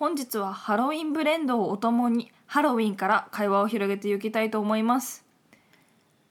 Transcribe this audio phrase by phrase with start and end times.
[0.00, 5.26] 本日はハロウィンブレンドをお供にハロウィンから会話を広げていきたいと思います。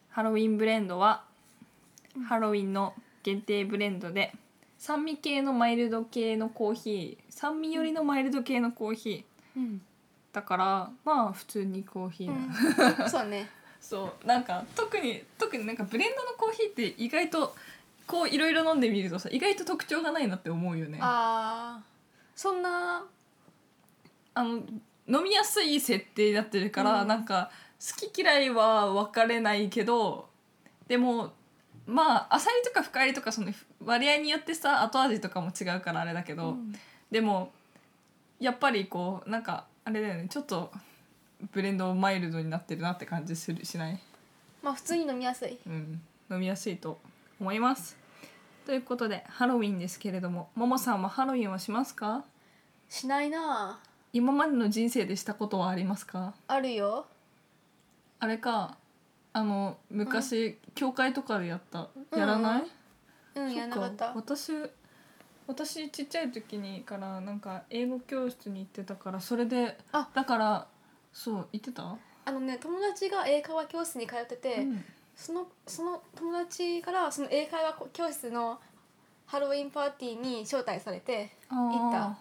[0.09, 1.21] ハロウィンブレンドは
[2.27, 4.33] ハロウィンの限定ブレンドで
[4.79, 9.81] 酸味系のマイルド系のコーヒー酸味寄りのマイルド系のコーヒーうん、
[10.33, 13.51] だからまあ普通にコーヒーだ、 そうね。
[13.79, 17.55] そうなんか特に特になんかブレンドのコーヒーって意外と
[18.07, 20.97] こういろいろ飲んでみるとさ意外と特徴がないなって思うよね。
[21.03, 21.83] あ
[22.35, 23.05] そんな
[24.35, 24.61] の
[25.08, 27.08] 飲みやすい設定になってるから、うん。
[27.08, 27.49] なんか
[27.80, 30.27] 好き嫌いは分かれないけど
[30.88, 31.33] でも
[31.88, 33.52] まああさりとか深入りとかその
[33.83, 36.73] 割合によってさ後味とかも違うからあれだけど、うん。
[37.09, 37.52] でも
[38.39, 40.72] やっぱりこうなんかあれだよねちょっと
[41.52, 44.00] ブレンドマイルドになってるなって感じするしない？
[44.61, 45.57] まあ普通に飲みやすい。
[45.66, 47.00] うん、飲みやすいと
[47.39, 47.97] 思います。
[48.66, 52.23] ということでハロウィンですけれどもももさんはハロウィンはしますか？
[52.89, 53.80] しないな
[54.11, 56.33] 今までの人生でしたことはありますか？
[56.47, 57.05] あるよ。
[58.19, 58.77] あれか
[59.31, 62.63] あの昔、教会とかでやったやらない、
[63.35, 64.13] うんやらなかった。
[64.16, 64.51] 私
[65.47, 70.07] 私ちっちゃい時にからなんか英語教室に行ってたからそれであ。
[70.13, 70.67] だから
[71.13, 74.83] そう行ってた、あのね友達が英会話教室に通ってて、うん。
[75.16, 78.59] そのその友達からその英会話教室の
[79.25, 81.97] ハロウィンパーティーに招待されてあ行った。
[81.99, 82.13] ー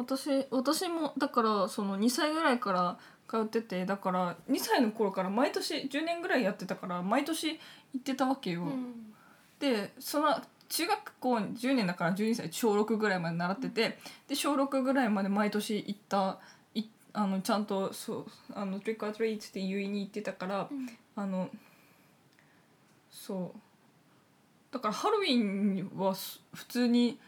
[0.00, 2.98] 私私もだからその2歳ぐらいから
[3.28, 7.58] 通っててだから2歳の頃から毎年10年ぐらいやってたから毎年行
[7.98, 9.14] ってたわけよ、うん。
[9.58, 13.98] でその中学校10年だから12歳小6ぐらいまで習ってて
[14.28, 16.38] で小6ぐらいまで毎年行った
[16.74, 20.88] いあのちゃんとそうあのトリックアトリートって言いに行ってたから、うん。
[21.16, 21.50] あの
[23.10, 23.60] そう。
[24.72, 27.18] だからハロウィンはす普通に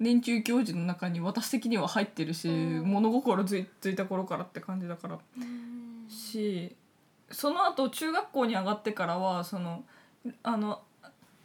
[0.00, 2.84] 年中行事の中に私的には入ってるし、うん。
[2.84, 5.18] 物心ついついた頃からって感じだから。
[5.38, 5.68] うん
[6.08, 6.74] し
[7.30, 9.84] その後中学校に上がってからはその
[10.42, 10.80] あの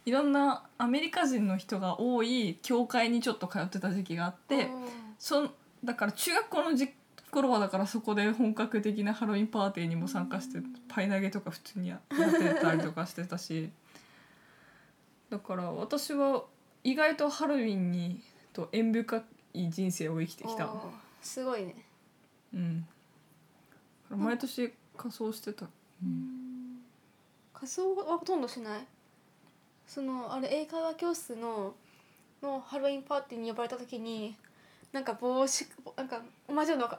[0.06, 4.68] いろんなアメリカ人の人が多い教会にちょっと通ってた時期があって、
[5.18, 5.50] そん
[5.82, 6.90] だから中学校のじ
[7.30, 13.70] 頃はだからそこで本格的なハロウィンパーティーにも参加してパイ投げとか普通にやってたりとかしてたし。
[15.30, 16.44] だから私は
[16.84, 18.22] 意外とハロウィンに
[18.54, 19.22] と縁深
[19.52, 20.66] い人生を生きてきた。
[20.66, 21.74] おーすごいね。
[22.54, 22.86] うん。
[24.10, 25.66] 毎年仮装してた、
[26.02, 26.80] うん。
[27.52, 28.86] 仮装はほとんどしない？
[29.86, 31.74] そのあれ英会話教室の
[32.42, 34.36] のハロウィンパーティーに呼ばれた時に
[34.92, 35.66] なんか帽子
[35.96, 36.98] なんか同じような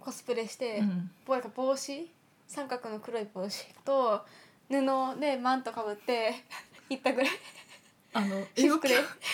[0.00, 1.10] コスプレして、うん。
[1.28, 2.10] なんか帽子？
[2.48, 4.24] 三角の黒い帽子と
[4.68, 6.44] 布でマントかぶって
[6.88, 7.30] 行ったぐらい
[8.16, 8.80] あの英語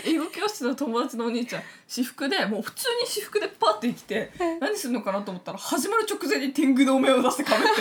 [0.05, 7.73] 英語教室の友達のお兄ちゃん私服でもう普通に私服でパーって来て何するのかなと思ったら始まる直前に天狗のお面を出してかぶって。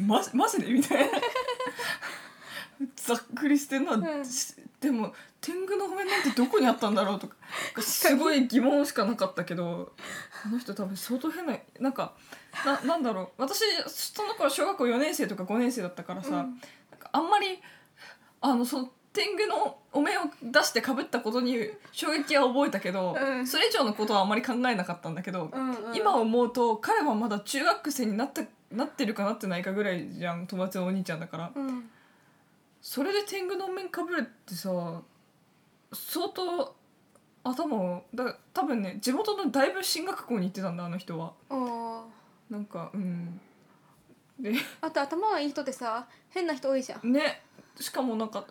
[0.00, 0.72] マジマジで？
[0.72, 1.18] みたいな。
[2.96, 4.24] ざっくりしてんな、ん。
[4.24, 7.36] しでも天狗のお面なんてどこにあったんだろうとか。
[7.80, 9.92] すごい疑問しかなかったけど
[10.44, 12.14] あの人多分相当変ななんか
[12.64, 13.28] ななんだろう。
[13.42, 16.34] 私その頃小学校4年生とか5年生だったからさ、うん。
[16.34, 16.48] なん
[16.98, 17.60] かあんまり
[18.40, 23.46] あのその天狗のお面を出してかぶったことに衝撃は覚えたけど、うん。
[23.46, 25.96] それ以上のことはあんまり考えなかったんだけど、うんうん。
[25.96, 31.90] 今思うと彼はまだ中学生になったなってるかなってないかぐらいじゃん友達のお兄ちゃんだから、うん。
[32.80, 34.70] それで天狗のお面かぶるってさ
[35.92, 36.74] 相当
[37.44, 41.34] 頭をだ多分ね地元のだいぶ進学校に行ってたんだあの人は。
[42.48, 43.40] なんかうん。
[44.40, 47.12] であと頭がいい人ってさ変な人多いじゃん。
[47.12, 47.42] ね。
[47.78, 48.46] しかもなんか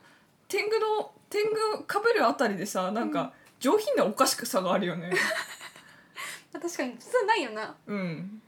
[0.52, 3.32] 天狗の天狗かぶるあたりでさなんか
[3.62, 5.10] 上品なおかしくさがあるよね。
[6.52, 7.74] 確かに普通ないよな。
[7.88, 8.42] うん。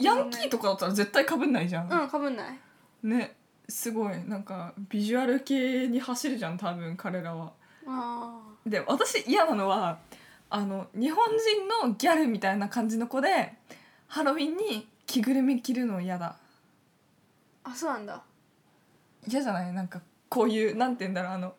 [0.00, 2.58] ヤヤンキーとかだったら絶対かぶんないじゃん、うんかぶんない。
[3.02, 3.36] ね。
[3.68, 4.24] すごい。
[4.28, 7.52] なんかビジュアル系に走るじゃん多分彼らは。
[7.88, 9.98] あで私嫌なのは
[10.48, 13.54] あの日本人のギャルみたいな感じの子で
[14.06, 16.36] ハロウィンに着ぐるみ着るの嫌だ。
[17.64, 18.22] あそうなんだ。
[19.26, 19.72] 嫌じゃない？
[19.72, 20.00] なんか
[20.36, 21.54] こういうなんて言うんだろうあの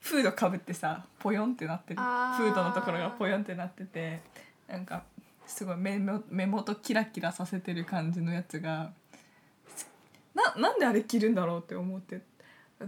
[0.00, 2.00] フードかぶってさポヨンってなってる。
[2.00, 2.44] あー。
[2.44, 4.20] フードのところがポヨンってなってて
[4.68, 5.04] なんか
[5.46, 8.90] すごい目も目元キラキラさせてる感じのやつが
[10.34, 12.20] ななんであれ着るんだろうって思って。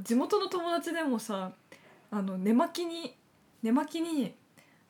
[0.02, 1.52] 地元の友達でもさ
[2.10, 3.14] あの寝巻きに
[3.62, 4.34] 寝巻きに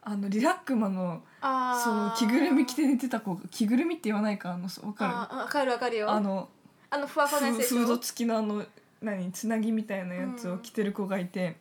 [0.03, 1.85] あのリラックマのあー。
[1.85, 5.13] その着ぐるみ着て寝てた子が着ぐるみって言わないかあのわかる？
[5.15, 6.11] あーわかるわかるよ。
[6.11, 6.49] あの
[6.91, 7.79] あのふわふわなやつでしょ？
[7.79, 8.65] フード付きのあの
[9.03, 11.57] 何つなぎみたいなやつを着てる子がいて、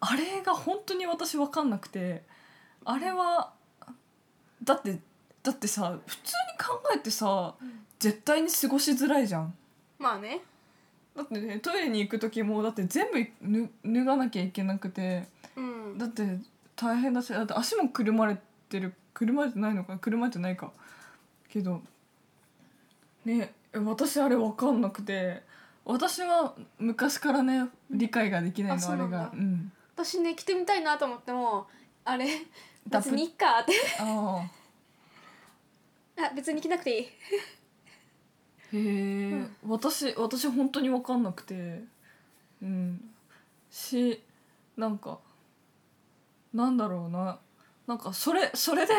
[0.00, 2.22] あれが本当に私分かんなくて
[2.84, 3.52] あれは
[4.62, 4.98] だって
[5.42, 7.84] だってさ普通に考えてさうん。
[7.98, 9.52] 絶対に過ごしづらいじゃん。
[9.98, 10.40] まあね。
[11.16, 15.26] だってねトイレに行く時もだって全部ぬ脱がなきゃいけなくて
[15.56, 15.98] うん。
[15.98, 16.38] だって
[16.76, 18.36] 大変だしだって足もくるまれ
[18.68, 20.70] てるくるまれてないのかなくるまれてないか。
[21.48, 21.82] けど
[23.24, 25.42] ね私あれ分かんなくて
[25.88, 29.18] 私は昔からね理解ができないあのあれそうなんだ。
[29.18, 31.66] がうん私ね着てみたいなと思っても
[32.04, 32.26] あれ
[32.86, 33.72] ダ別にいっかって。
[33.98, 34.48] あ
[36.20, 37.06] あ別に着なくていい。
[37.06, 37.10] あ
[38.76, 41.82] へえ、私私本当に分かんなくて。
[42.62, 43.14] うん。
[43.70, 44.22] し
[44.76, 45.18] なんか
[46.52, 47.38] なんだろうな。
[47.86, 48.92] なんかそれそれで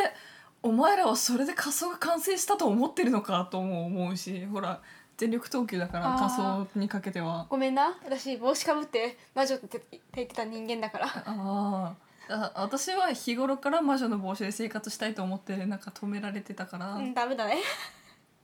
[0.64, 4.82] お前らはそれで仮装が完成したと思ってるのかとも思うしほら
[5.20, 7.46] 全力投球だから仮装にかけては。
[7.50, 8.00] ごめんな。
[8.06, 11.08] 私帽子かぶって魔女って言ってた人間だから。
[11.26, 12.34] あー。
[12.34, 17.58] あ私は日頃から魔女の帽子で生活したいと思ってなんか止められてたから、うんダメだね。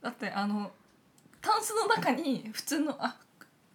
[0.02, 0.70] だってあの
[1.40, 3.16] タンスの中に普通のあ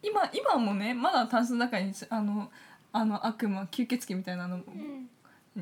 [0.03, 2.51] 今今もねまだタンスの中にあの
[2.91, 5.09] あの悪魔吸血鬼みたいなのうん。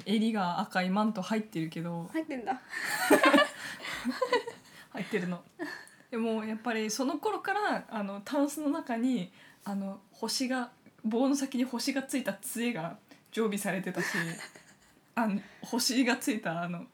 [0.06, 2.10] 襟が赤いマント入ってるけど。
[2.12, 2.60] 入ってんだ。
[4.92, 5.42] 入ってるの
[6.12, 9.32] でもやっぱりその頃からあのタンスの中に
[9.64, 10.72] あの星が
[11.04, 12.98] 棒の先に星がついた杖が
[13.32, 14.06] 常備されてたし
[15.16, 16.86] あの星がついたあの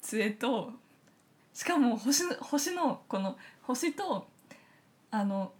[0.00, 0.72] 杖と
[1.52, 4.28] しかも星の星のこの星と
[5.10, 5.52] あの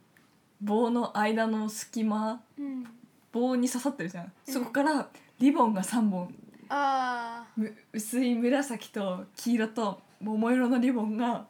[0.60, 2.86] 棒の間の隙間うん。
[3.32, 4.54] 棒に刺さってるじゃん、うん。
[4.54, 6.34] そこからリボンが3本。
[6.68, 11.46] あむ薄い紫と黄色と桃色のリボンが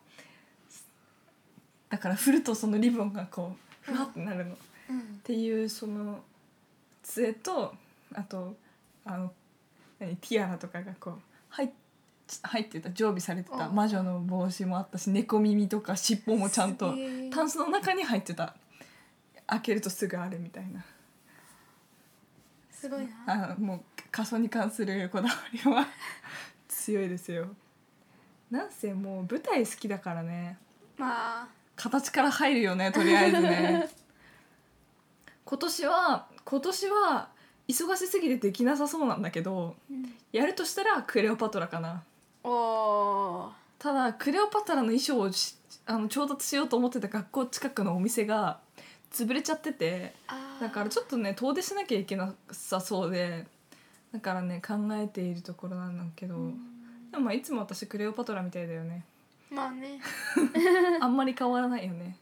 [1.97, 3.57] だから振るとそのリボンがこ
[3.89, 4.57] うふわってなるの、っ
[5.23, 6.21] ていうその
[7.03, 7.73] 杖と
[8.13, 8.55] あと
[9.07, 9.33] あの
[9.99, 11.15] 何ティアラとかがこう
[11.49, 11.71] 入っ
[12.43, 13.69] 入ってた常備されてたあ。
[13.71, 16.93] 魔女の帽子もあったし猫耳とか尻尾もちゃんと
[17.33, 18.55] タンスの中に入ってた。
[19.47, 20.85] 開けるとすぐあるみたいな。
[22.71, 23.55] すごいな。
[23.55, 25.87] あもう仮装に関するこだわりは
[26.69, 27.49] 強いですよ。
[28.51, 30.59] なんせもう舞台好きだからね。
[30.99, 33.89] まあ形から入るよねとりあえずね。
[35.45, 37.29] 今年は今年は
[37.69, 39.77] 忙しすぎてできなさそうなんだけど
[40.33, 42.03] やるとしたらクレオパトラかな。
[43.79, 48.59] ただクレオパトラの衣装をしあの調達しようと思ってた学校近くのお店が
[49.13, 50.15] 潰れちゃってて
[50.61, 53.47] だからちょっとね遠出しなきゃいけなさそうで
[54.13, 56.35] だからね考えているところなんだけど、
[57.11, 59.05] でもまあいつも私クレオパトラみたいだよね
[59.51, 60.01] まあね。
[61.01, 62.17] あんまり変わらないよね。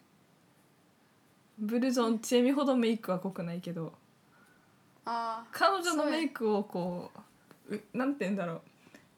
[1.58, 3.92] ブルゾンチェミほどメイクは濃くないけど。
[5.06, 7.10] あ彼女のメイクをこ
[7.68, 8.60] ううなんて言うんだろう。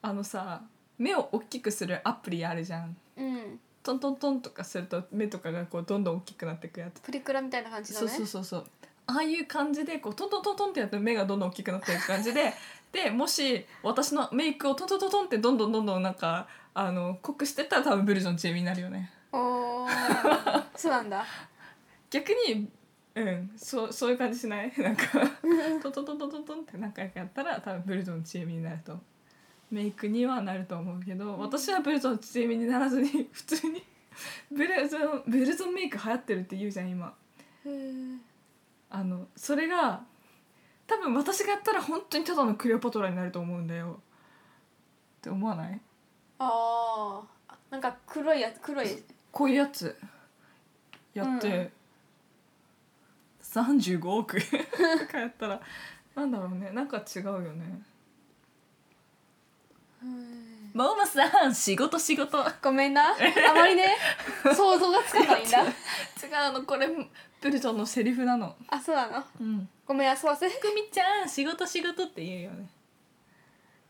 [0.03, 0.63] あのさ
[0.99, 2.97] 目を大きくするアプリあるじゃん。
[3.17, 3.61] ーうん。
[3.83, 7.01] トントントンとかすると目とかがこうどんどん大きくなってくやつ。
[7.01, 8.67] プリクラみたいな感じだそうねそうそうそう
[9.09, 12.53] ああいう感じでこうトントントントンってやって目がどんどん大きくなっていく感じで
[12.93, 19.11] でもし私のメイクをトントントントンってどんどんどんどんなんかあの濃くしてったら多分ブルゾンチェミになるよね。
[19.33, 20.65] おー。
[20.77, 21.25] そうなんだ。
[22.11, 22.69] 逆に
[23.15, 24.73] うんそうそういう感じしない？
[24.79, 25.05] なんか
[25.83, 28.99] トントントントントントンって何回かやったら多分ブルゾンチェミになると。
[29.71, 33.83] メイクにはなると思うけど私はブルゾンチェミにならずに普通に
[34.53, 37.13] ブルゾンブルゾンメイク流行ってるって言うじゃん今。
[37.65, 38.19] へー
[38.91, 40.03] あのそれが
[40.87, 44.01] 多分私がやったら本当にただのクレオパトラになると思うんだよ。
[45.19, 45.81] って思わない？
[46.39, 49.03] あーなんか黒いやつ黒い
[49.33, 49.97] こういうやつ
[51.15, 51.73] やって、うん。
[53.43, 54.47] 35億 と
[55.11, 55.61] かやったら
[56.15, 56.71] なんだろうね。
[56.71, 57.83] なんか違うよね。
[60.03, 62.37] うんママさん仕事仕事。
[62.37, 63.09] 違うごめんな。
[63.17, 63.97] あまりね
[64.55, 65.65] 想像がつかないんだ
[66.53, 66.87] のこれ
[67.41, 68.55] ブルゾンのセリフなの。
[68.69, 69.25] あそうなの？
[69.41, 69.69] うん。
[69.87, 72.69] ごめんあすいませんくみちゃん仕事仕事って言うよね。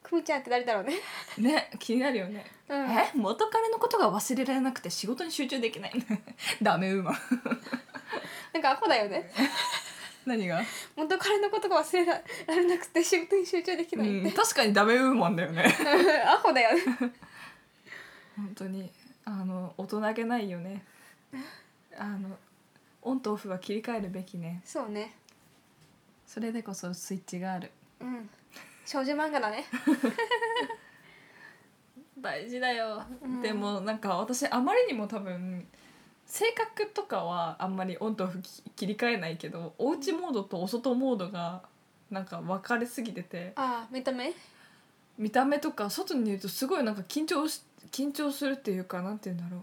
[0.01, 0.95] くみちゃんって誰だろうね。
[1.39, 2.91] ね気になるよね、うん。
[2.93, 3.11] え？
[3.17, 5.93] 元彼のことが忘れられなくて仕事に集中できない。
[6.63, 7.15] ダメウーマン
[8.53, 9.29] なんかアホだよね
[10.27, 10.63] 何が？
[10.97, 15.65] 元彼のことが忘れられなくて仕事に集中できないっうん、て、確かにダメウーマンだよね。
[16.27, 16.83] アホだよね。
[18.37, 18.91] 本当に
[19.25, 20.85] あの大人げないよね。
[21.97, 22.37] あの
[23.03, 24.61] オンとオフは切り替えるべきね。
[24.65, 25.15] そうね。
[26.27, 27.71] それでこそスイッチがある。
[28.01, 28.29] うん。
[28.85, 29.65] 少女漫画だね。
[32.19, 33.43] 大事だよ、うん。
[33.43, 35.67] でもなんか私あまりにも多分
[36.27, 41.63] 性格とかはあんまりオンとオフき切り替えないけどおうちモードとお外モードが
[42.11, 44.33] なんか分かれすぎててああ見た目？
[45.19, 49.63] 見た目とか外にいるとすごいなんか緊張し緊張するっていうかなんて言うんだろう。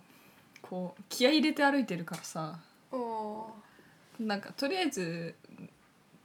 [0.62, 2.58] こう気合い入れて歩いてるからさ。
[2.91, 3.51] おお
[4.20, 5.36] なんかとりあえず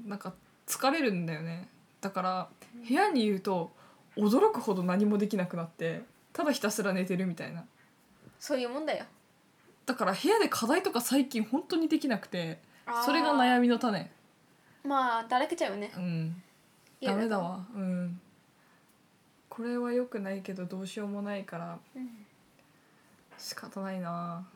[0.07, 0.33] なんか
[0.66, 1.68] 疲れるんだよね。
[2.00, 2.49] だから
[2.88, 3.71] 部屋にいると
[4.16, 6.02] 驚くほど何もできなくなって
[6.33, 7.64] ただひたすら寝てるみたいな。
[8.38, 9.04] そういうもんだよ
[9.88, 12.61] だから部屋で課題とか最近本当にできなくて
[13.07, 14.11] それが悩みの種。
[14.85, 15.90] まあだらけちゃうよね。
[15.97, 16.42] うん。
[17.02, 17.64] ダメだわ。
[17.75, 18.21] うん。
[19.49, 22.09] これは良くないけどどうしようもないからうん
[23.38, 24.47] 仕方ないな、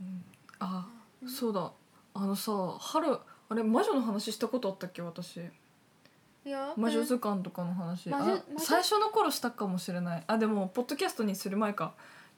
[0.00, 0.24] うん、
[0.60, 0.86] あ
[1.26, 1.72] そうだ。
[2.14, 5.40] あのさ春あれ魔女の話したことあったっけ私？
[5.40, 10.24] いや魔女図鑑とかの話、あ最初の頃したかもしれない。
[10.26, 11.92] あでもポッドキャストにする前か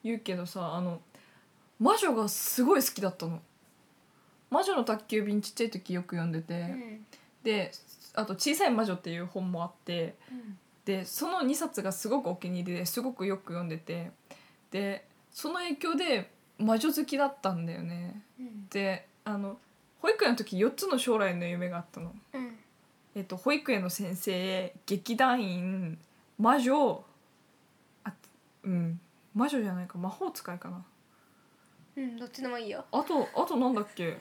[0.04, 1.00] 言うけどさあの
[1.78, 3.40] 魔女がすごい好きだったの。
[4.50, 7.06] 魔女の宅急便ちっちゃい時よく読んでて、うん。
[7.42, 7.72] で
[8.14, 10.14] あと「小さい魔女」っていう本もあって。
[10.30, 10.58] うん。
[10.84, 14.10] でその2冊がすごくお気に入りですごくよく読んでて。
[14.70, 18.22] でその影響で魔女好きだったんだよね。
[18.38, 18.68] うん。
[18.68, 19.58] であの
[20.00, 22.58] 保育園の時4つの将来の夢があったの、うん。
[23.14, 25.98] えっと、保育園の先生劇団員
[26.38, 27.04] 魔女
[28.04, 28.12] あ
[28.64, 29.00] うん
[29.34, 30.84] 魔女じゃないか魔法使いかな。
[31.96, 32.84] うんどっちでもいいよ。
[32.92, 34.18] あとあとなんだっけ？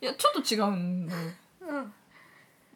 [0.00, 1.20] いやちょっと違うんだよ。
[1.68, 1.92] うん。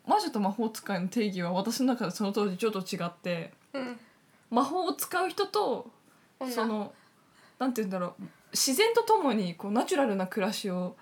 [0.06, 3.52] 魔女と魔法使いの定義は私の中でその当時ちょっと違って。
[3.72, 3.98] うん。
[4.50, 5.90] 魔法を使う人と
[6.40, 6.52] 女。
[6.52, 6.92] その
[7.58, 8.22] なんて言うんだろう。
[8.52, 10.96] 自然とともにこうナチュラルな暮らしを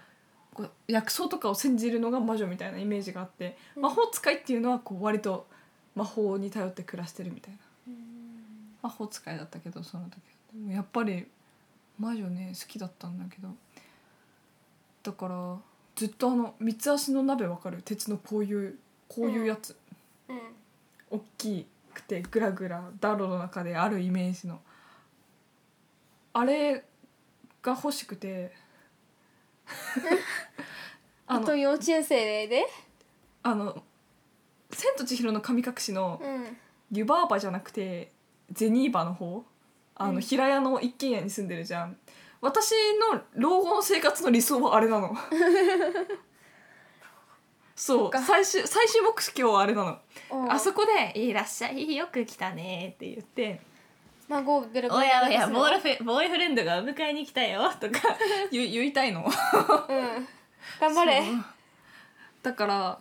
[0.53, 3.83] こう薬草とかを煎じるのが魔女みたいなイメージがあって、うん。
[3.83, 5.47] 魔法使いっていうのはこう割と
[5.95, 7.59] 魔法に頼って暮らしてるみたいな。
[7.89, 7.95] うん。
[8.83, 10.21] 魔法使いだったけどその時で
[10.57, 11.27] もやっぱり
[11.99, 13.49] 魔女ね好きだったんだけど。
[15.03, 15.57] だから
[15.97, 17.83] ずっとあの三つ足の鍋わかる？
[17.83, 18.79] 鉄のこういう
[19.09, 19.77] こういうやつ、
[20.29, 20.39] うん。
[21.11, 24.61] 大きくてグラグラ暖炉の中であるイメージの。
[26.33, 26.85] あれ
[27.63, 28.53] が欲しくて。
[31.27, 32.67] あのあと幼稚園生で？
[33.43, 33.83] あの
[34.73, 36.57] 「千と千尋の神隠し」のうん。
[36.93, 38.11] 湯婆婆じゃなくて
[38.51, 39.45] ゼニーバの方？
[40.01, 40.21] あの、うん。
[40.21, 41.97] 平屋の一軒家に住んでるじゃん。
[42.41, 42.73] 私
[43.13, 45.15] の老後の生活の理想はあれなの。
[47.77, 48.11] そう。
[48.11, 48.21] か。
[48.23, 49.99] 最終最終目標はあれなの。
[50.49, 53.61] あそこで「いらっしゃいよく来たね」って言って。
[54.29, 58.01] 孫をベ「ロベロおやおやにボールフェボーイフレンドがお迎えに来たよ」とか
[58.51, 59.23] 言言いたいの。
[59.23, 59.31] うん。
[60.81, 61.23] 頑張れ。
[62.43, 62.99] だから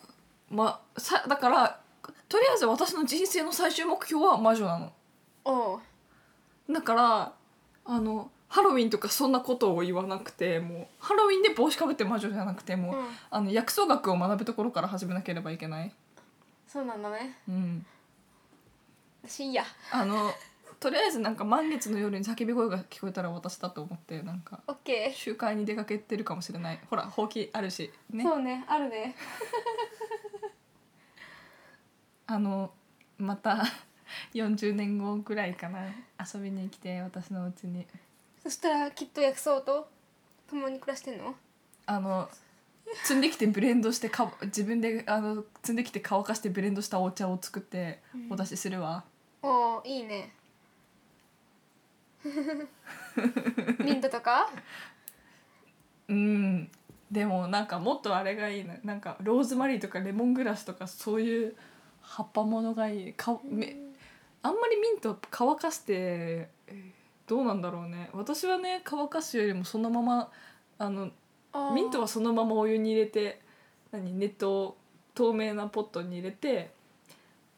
[0.50, 1.80] まさだから
[2.28, 4.92] とりあえず私の人生の最終目標は魔女なの。
[5.46, 5.82] おう
[6.70, 7.34] だから
[7.86, 13.06] あのハロウィンとかそんなことを言わなくてもうハロウィンで帽子かぶって魔女じゃなくてもう、うん。
[13.30, 15.94] あの薬草学を学ぶところから始めなければいけない、
[16.68, 17.38] そうなんだね。
[17.48, 17.86] うん、
[19.24, 20.32] 私いいやあの
[20.80, 26.80] とりあえずなんか満月の夜に叫び声が聞こえたら私だと思ってなんかオッケ集会に出かけてるかもしれない。
[26.90, 27.92] ほらほうきあるし。
[28.14, 28.24] ーね。
[28.24, 29.16] そうねあるね。
[32.28, 32.72] あの
[33.18, 33.66] また
[34.34, 35.80] 40年後ぐらいかな
[36.34, 37.86] 遊びに来て私のうちに。
[38.44, 39.90] そしたらきっと薬草と
[40.50, 41.36] 共に暮らしてんの？
[41.86, 42.30] あの
[43.04, 48.34] 積んできてブレンドしてか自分であの積んできて乾かしてブレンドしたお茶を作ってうん。
[48.34, 49.04] お出しするわ、
[49.44, 50.34] おおいいね。
[53.84, 54.50] ミントとか？
[56.08, 56.70] うん。
[57.12, 58.76] でもなんかもっとあれがいいな。
[58.84, 61.56] なんかローズマリーとかレモングラスとかそういう
[62.02, 63.14] 葉っぱものがいい。
[63.14, 63.76] かめ
[64.42, 68.10] あんまりミント乾かしてえーどうなんだろうね。
[68.12, 70.32] 私はね乾かすよりもそのまま
[70.80, 71.12] あの
[71.76, 73.40] ミントはそのままお湯に入れて
[73.92, 74.72] 何熱湯
[75.14, 76.72] 透明なポットに入れて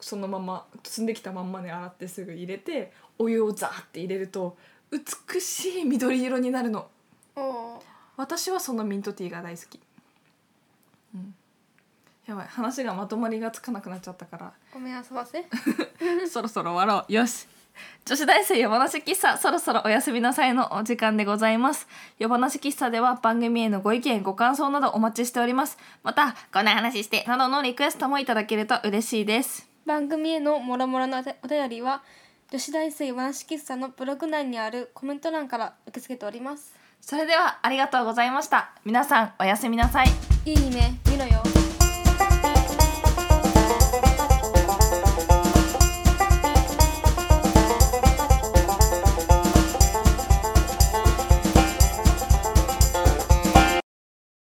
[0.01, 4.57] そのまま積んできたまんまで洗ってすぐ入れてお湯をザーって入れると
[4.91, 6.89] 美しい緑色になるの。
[8.17, 9.79] 私はそのミントティーが大好き、
[11.15, 11.33] うん、
[12.31, 14.53] やばい話がまとまりがつかなくなっちゃったから。
[14.73, 15.45] ごめん遊ばせ。
[16.31, 17.13] そろそろ終わろう。
[17.13, 17.45] よし。
[18.05, 19.37] 女子大生夜話喫茶。
[19.37, 21.87] そろそろお休みなさいのお時間でございます。
[22.19, 25.77] 夜話喫茶では番組へのご意見ご感想などお待ちしております。
[26.03, 29.67] またこんな話してなどのリクエストもいただけると嬉しいです。
[29.85, 32.01] 番組へのもろもろのお便りは
[32.49, 36.73] 女子大生和なし喫茶のブログ内にあるコメント欄から受け付けております。
[37.01, 38.71] それではありがとうございました。
[38.85, 40.07] 皆さんおやすみなさい。
[40.45, 41.60] いい夢見ろよ